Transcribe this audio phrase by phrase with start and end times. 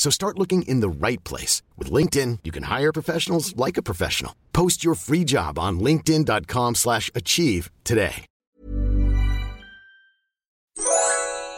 [0.00, 1.60] So start looking in the right place.
[1.76, 4.32] With LinkedIn, you can hire professionals like a professional.
[4.54, 8.24] Post your free job on linkedin.com slash achieve today.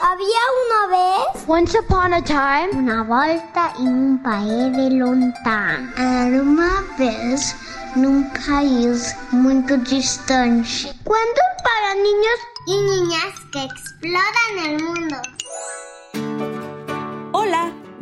[0.00, 5.92] Había una vez Once upon a time, una volta en un país de lontano.
[5.98, 7.54] Era uma vez
[7.94, 10.94] num país muito distante.
[11.04, 15.39] Cuentos para niños y niñas que exploran el mundo.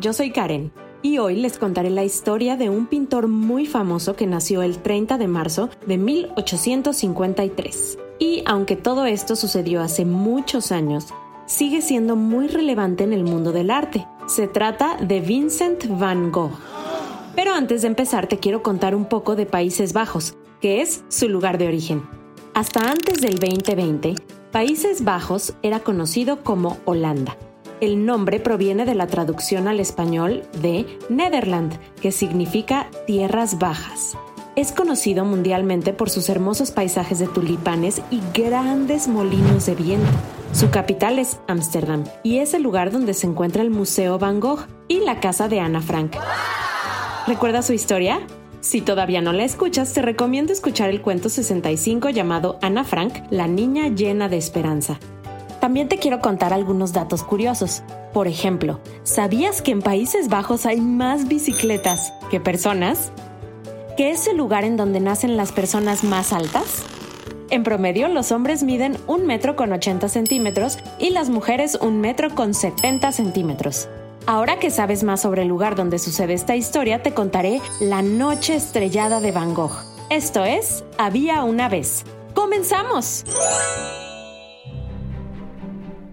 [0.01, 0.71] Yo soy Karen
[1.03, 5.19] y hoy les contaré la historia de un pintor muy famoso que nació el 30
[5.19, 7.99] de marzo de 1853.
[8.21, 11.07] Y aunque todo esto sucedió hace muchos años,
[11.47, 14.07] sigue siendo muy relevante en el mundo del arte.
[14.29, 16.53] Se trata de Vincent van Gogh.
[17.35, 21.29] Pero antes de empezar te quiero contar un poco de Países Bajos, que es su
[21.29, 22.05] lugar de origen.
[22.55, 24.15] Hasta antes del 2020,
[24.53, 27.37] Países Bajos era conocido como Holanda.
[27.81, 34.17] El nombre proviene de la traducción al español de Nederland, que significa tierras bajas.
[34.57, 40.09] Es conocido mundialmente por sus hermosos paisajes de tulipanes y grandes molinos de viento.
[40.53, 44.67] Su capital es Ámsterdam y es el lugar donde se encuentra el Museo Van Gogh
[44.89, 46.17] y la casa de Ana Frank.
[47.29, 48.21] ¿Recuerdas su historia?
[48.61, 53.47] Si todavía no la escuchas, te recomiendo escuchar el cuento 65 llamado Ana Frank, la
[53.47, 54.99] niña llena de esperanza.
[55.61, 57.83] También te quiero contar algunos datos curiosos.
[58.13, 63.11] Por ejemplo, ¿sabías que en Países Bajos hay más bicicletas que personas?
[63.97, 66.85] ¿Qué es el lugar en donde nacen las personas más altas?
[67.51, 72.35] En promedio, los hombres miden un metro con 80 centímetros y las mujeres un metro
[72.35, 73.89] con 70 centímetros.
[74.27, 78.55] Ahora que sabes más sobre el lugar donde sucede esta historia, te contaré La Noche
[78.55, 79.73] Estrellada de Van Gogh.
[80.11, 82.05] Esto es Había una vez.
[82.35, 83.25] ¡Comenzamos!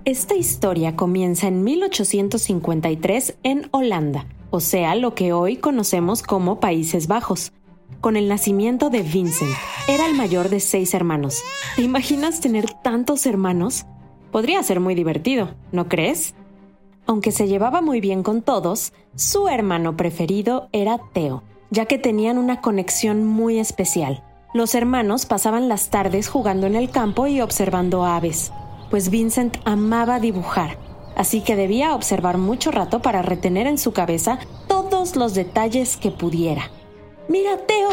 [0.05, 7.07] Esta historia comienza en 1853 en Holanda, o sea, lo que hoy conocemos como Países
[7.07, 7.53] Bajos,
[8.01, 9.49] con el nacimiento de Vincent.
[9.87, 11.41] Era el mayor de seis hermanos.
[11.75, 13.87] ¿Te imaginas tener tantos hermanos?
[14.31, 16.35] Podría ser muy divertido, ¿no crees?
[17.07, 22.37] Aunque se llevaba muy bien con todos, su hermano preferido era Theo, ya que tenían
[22.37, 24.23] una conexión muy especial.
[24.53, 28.51] Los hermanos pasaban las tardes jugando en el campo y observando aves,
[28.95, 30.77] pues Vincent amaba dibujar,
[31.17, 34.39] así que debía observar mucho rato para retener en su cabeza
[34.69, 36.71] todos los detalles que pudiera.
[37.27, 37.89] Mira, Theo,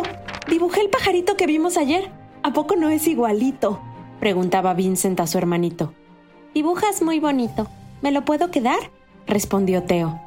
[0.48, 2.12] dibujé el pajarito que vimos ayer.
[2.44, 3.80] ¿A poco no es igualito?
[4.20, 5.92] preguntaba Vincent a su hermanito.
[6.54, 7.66] Dibujas muy bonito.
[8.00, 8.78] ¿Me lo puedo quedar?
[9.26, 10.20] respondió Theo.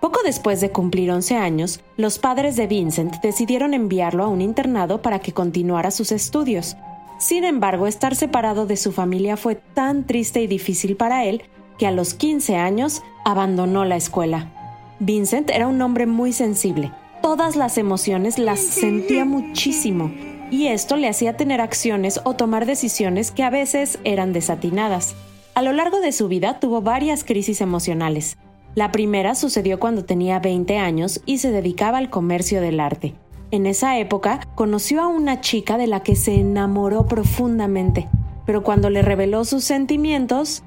[0.00, 5.02] Poco después de cumplir 11 años, los padres de Vincent decidieron enviarlo a un internado
[5.02, 6.74] para que continuara sus estudios.
[7.22, 11.44] Sin embargo, estar separado de su familia fue tan triste y difícil para él
[11.78, 14.50] que a los 15 años abandonó la escuela.
[14.98, 16.90] Vincent era un hombre muy sensible.
[17.22, 20.10] Todas las emociones las sentía muchísimo
[20.50, 25.14] y esto le hacía tener acciones o tomar decisiones que a veces eran desatinadas.
[25.54, 28.36] A lo largo de su vida tuvo varias crisis emocionales.
[28.74, 33.14] La primera sucedió cuando tenía 20 años y se dedicaba al comercio del arte.
[33.52, 38.08] En esa época conoció a una chica de la que se enamoró profundamente,
[38.46, 40.62] pero cuando le reveló sus sentimientos...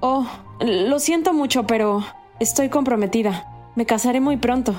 [0.00, 0.26] Oh,
[0.58, 2.02] lo siento mucho, pero
[2.40, 3.70] estoy comprometida.
[3.74, 4.74] Me casaré muy pronto,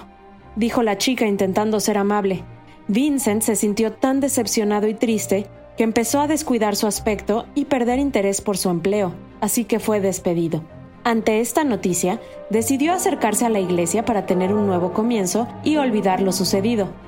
[0.56, 2.44] dijo la chica intentando ser amable.
[2.88, 5.46] Vincent se sintió tan decepcionado y triste
[5.78, 10.00] que empezó a descuidar su aspecto y perder interés por su empleo, así que fue
[10.00, 10.64] despedido.
[11.04, 12.20] Ante esta noticia,
[12.50, 17.05] decidió acercarse a la iglesia para tener un nuevo comienzo y olvidar lo sucedido.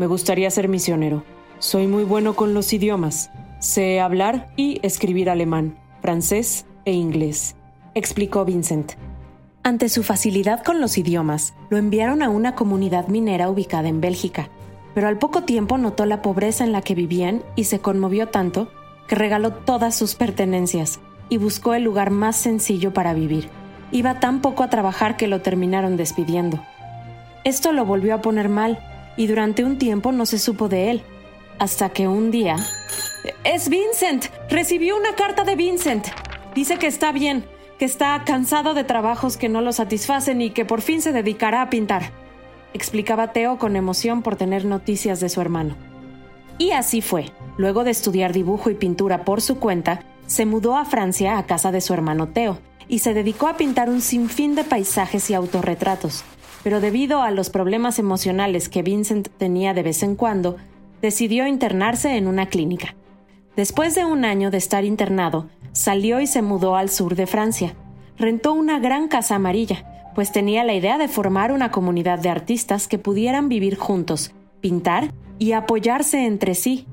[0.00, 1.24] Me gustaría ser misionero.
[1.58, 3.30] Soy muy bueno con los idiomas.
[3.58, 7.54] Sé hablar y escribir alemán, francés e inglés,
[7.94, 8.92] explicó Vincent.
[9.62, 14.48] Ante su facilidad con los idiomas, lo enviaron a una comunidad minera ubicada en Bélgica,
[14.94, 18.70] pero al poco tiempo notó la pobreza en la que vivían y se conmovió tanto
[19.06, 20.98] que regaló todas sus pertenencias
[21.28, 23.50] y buscó el lugar más sencillo para vivir.
[23.92, 26.58] Iba tan poco a trabajar que lo terminaron despidiendo.
[27.44, 28.78] Esto lo volvió a poner mal
[29.16, 31.02] y durante un tiempo no se supo de él,
[31.58, 32.56] hasta que un día...
[33.44, 34.26] Es Vincent.
[34.48, 36.06] Recibió una carta de Vincent.
[36.54, 37.44] Dice que está bien,
[37.78, 41.62] que está cansado de trabajos que no lo satisfacen y que por fin se dedicará
[41.62, 42.12] a pintar.
[42.72, 45.76] explicaba Teo con emoción por tener noticias de su hermano.
[46.58, 47.32] Y así fue.
[47.56, 51.72] Luego de estudiar dibujo y pintura por su cuenta, se mudó a Francia a casa
[51.72, 56.24] de su hermano Teo y se dedicó a pintar un sinfín de paisajes y autorretratos.
[56.62, 60.56] Pero debido a los problemas emocionales que Vincent tenía de vez en cuando,
[61.00, 62.94] decidió internarse en una clínica.
[63.56, 67.74] Después de un año de estar internado, salió y se mudó al sur de Francia.
[68.18, 72.88] Rentó una gran casa amarilla, pues tenía la idea de formar una comunidad de artistas
[72.88, 76.86] que pudieran vivir juntos, pintar y apoyarse entre sí.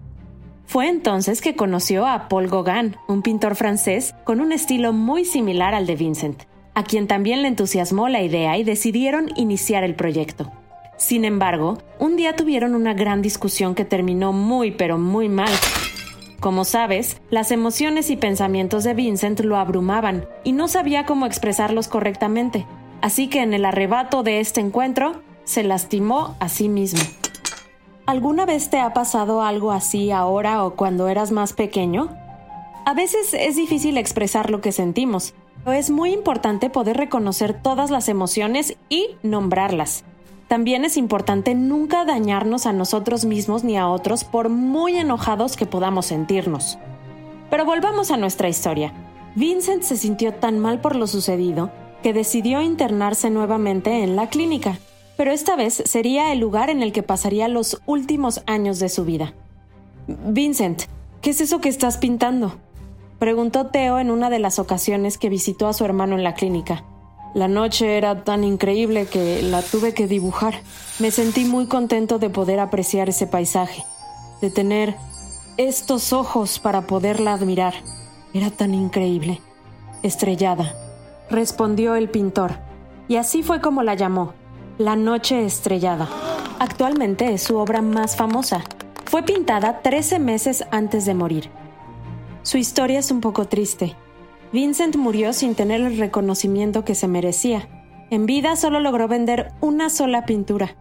[0.65, 5.73] Fue entonces que conoció a Paul Gauguin, un pintor francés con un estilo muy similar
[5.73, 6.43] al de Vincent,
[6.77, 10.51] a quien también le entusiasmó la idea y decidieron iniciar el proyecto.
[10.95, 15.49] Sin embargo, un día tuvieron una gran discusión que terminó muy pero muy mal.
[16.39, 21.87] Como sabes, las emociones y pensamientos de Vincent lo abrumaban y no sabía cómo expresarlos
[21.87, 22.67] correctamente,
[23.01, 27.01] así que en el arrebato de este encuentro se lastimó a sí mismo.
[28.05, 32.15] ¿Alguna vez te ha pasado algo así ahora o cuando eras más pequeño?
[32.85, 35.33] A veces es difícil expresar lo que sentimos,
[35.73, 40.03] es muy importante poder reconocer todas las emociones y nombrarlas.
[40.47, 45.65] También es importante nunca dañarnos a nosotros mismos ni a otros por muy enojados que
[45.65, 46.77] podamos sentirnos.
[47.49, 48.93] Pero volvamos a nuestra historia.
[49.35, 51.69] Vincent se sintió tan mal por lo sucedido
[52.01, 54.79] que decidió internarse nuevamente en la clínica,
[55.17, 59.03] pero esta vez sería el lugar en el que pasaría los últimos años de su
[59.03, 59.33] vida.
[60.07, 60.83] Vincent,
[61.21, 62.57] ¿qué es eso que estás pintando?
[63.19, 66.83] Preguntó Teo en una de las ocasiones que visitó a su hermano en la clínica.
[67.33, 70.55] La noche era tan increíble que la tuve que dibujar.
[70.99, 73.85] Me sentí muy contento de poder apreciar ese paisaje,
[74.41, 74.95] de tener
[75.57, 77.73] estos ojos para poderla admirar.
[78.33, 79.41] Era tan increíble.
[80.03, 80.75] Estrellada,
[81.29, 82.53] respondió el pintor,
[83.07, 84.33] y así fue como la llamó,
[84.77, 86.07] La Noche Estrellada.
[86.59, 88.63] Actualmente es su obra más famosa.
[89.05, 91.49] Fue pintada 13 meses antes de morir.
[92.47, 93.97] Su historia es un poco triste
[94.53, 97.67] Vincent murió sin tener el reconocimiento que se merecía.
[98.09, 100.77] En vida solo logró vender una sola pintura,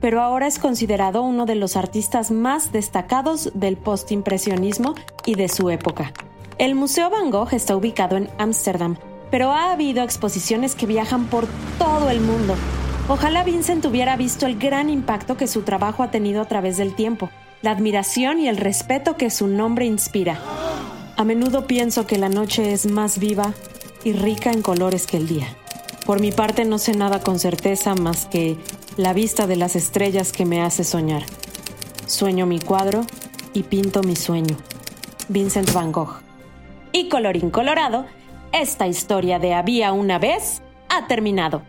[0.00, 4.94] pero ahora es considerado uno de los artistas más destacados del postimpresionismo
[5.26, 6.14] y de su época.
[6.56, 8.96] El Museo Van Gogh está ubicado en Ámsterdam,
[9.30, 11.46] pero ha habido exposiciones que viajan por
[11.78, 12.54] todo el mundo.
[13.10, 16.94] Ojalá Vincent hubiera visto el gran impacto que su trabajo ha tenido a través del
[16.94, 17.28] tiempo,
[17.60, 20.40] la admiración y el respeto que su nombre inspira.
[21.16, 23.54] A menudo pienso que la noche es más viva
[24.02, 25.56] y rica en colores que el día.
[26.06, 28.56] Por mi parte no sé nada con certeza más que
[28.96, 31.22] la vista de las estrellas que me hace soñar.
[32.06, 33.06] Sueño mi cuadro
[33.52, 34.56] y pinto mi sueño.
[35.28, 36.20] Vincent Van Gogh.
[36.92, 38.06] Y colorín colorado,
[38.52, 41.62] esta historia de había una vez ha terminado.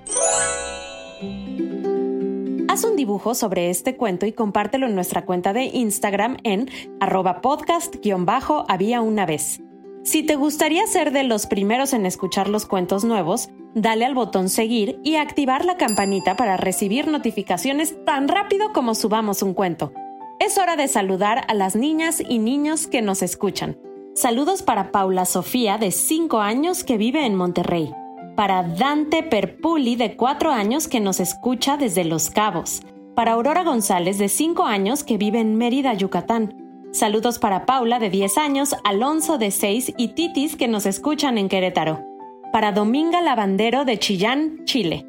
[2.73, 7.39] Haz un dibujo sobre este cuento y compártelo en nuestra cuenta de Instagram en arroba
[7.39, 9.61] podcast-había una vez.
[10.01, 14.49] Si te gustaría ser de los primeros en escuchar los cuentos nuevos, dale al botón
[14.49, 19.93] seguir y activar la campanita para recibir notificaciones tan rápido como subamos un cuento.
[20.39, 23.77] Es hora de saludar a las niñas y niños que nos escuchan.
[24.15, 27.93] Saludos para Paula Sofía, de 5 años, que vive en Monterrey
[28.35, 32.81] para Dante Perpuli de 4 años que nos escucha desde Los Cabos,
[33.15, 36.55] para Aurora González de 5 años que vive en Mérida, Yucatán.
[36.91, 41.47] Saludos para Paula de 10 años, Alonso de 6 y Titis que nos escuchan en
[41.47, 42.03] Querétaro.
[42.51, 45.05] Para Dominga Lavandero de Chillán, Chile.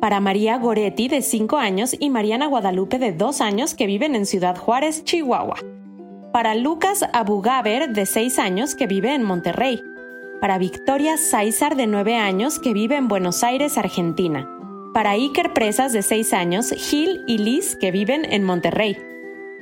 [0.00, 4.26] Para María Goretti de 5 años y Mariana Guadalupe de 2 años que viven en
[4.26, 5.56] Ciudad Juárez, Chihuahua.
[6.32, 9.78] Para Lucas Abugaber de 6 años que vive en Monterrey
[10.42, 14.50] para Victoria Sáizar de 9 años que vive en Buenos Aires, Argentina.
[14.92, 18.98] Para Iker Presas de 6 años, Gil y Liz que viven en Monterrey.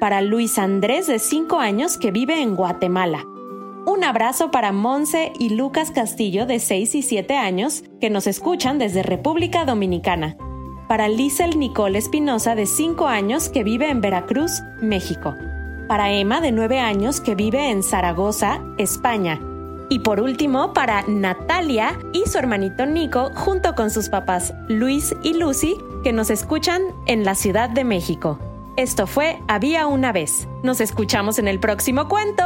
[0.00, 3.26] Para Luis Andrés de 5 años que vive en Guatemala.
[3.84, 8.78] Un abrazo para Monse y Lucas Castillo de 6 y 7 años que nos escuchan
[8.78, 10.38] desde República Dominicana.
[10.88, 15.34] Para Lizel Nicole Espinosa de 5 años que vive en Veracruz, México.
[15.88, 19.42] Para Emma de 9 años que vive en Zaragoza, España
[19.90, 25.34] y por último, para Natalia y su hermanito Nico, junto con sus papás Luis y
[25.34, 28.38] Lucy, que nos escuchan en la Ciudad de México.
[28.76, 30.46] Esto fue Había una vez.
[30.62, 32.44] Nos escuchamos en el próximo cuento.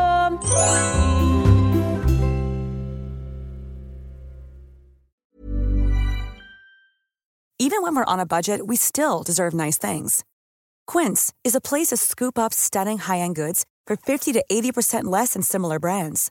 [7.58, 10.24] Even when we're on a budget, we still deserve nice things.
[10.86, 15.34] Quince is a place to scoop up stunning high-end goods for 50 to 80% less
[15.34, 16.30] than similar brands.